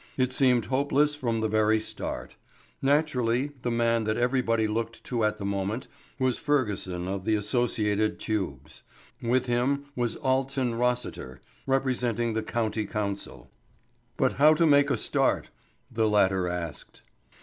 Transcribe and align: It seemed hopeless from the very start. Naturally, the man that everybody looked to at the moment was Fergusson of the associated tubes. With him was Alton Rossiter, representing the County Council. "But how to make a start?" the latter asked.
It 0.17 0.33
seemed 0.33 0.65
hopeless 0.65 1.13
from 1.13 1.41
the 1.41 1.47
very 1.47 1.79
start. 1.79 2.35
Naturally, 2.81 3.51
the 3.61 3.69
man 3.69 4.03
that 4.05 4.17
everybody 4.17 4.67
looked 4.67 5.03
to 5.03 5.23
at 5.23 5.37
the 5.37 5.45
moment 5.45 5.87
was 6.17 6.39
Fergusson 6.39 7.07
of 7.07 7.23
the 7.23 7.35
associated 7.35 8.19
tubes. 8.19 8.81
With 9.21 9.45
him 9.45 9.85
was 9.95 10.15
Alton 10.15 10.73
Rossiter, 10.73 11.39
representing 11.67 12.33
the 12.33 12.41
County 12.41 12.87
Council. 12.87 13.51
"But 14.17 14.33
how 14.41 14.55
to 14.55 14.65
make 14.65 14.89
a 14.89 14.97
start?" 14.97 15.49
the 15.93 16.09
latter 16.09 16.47
asked. 16.47 17.03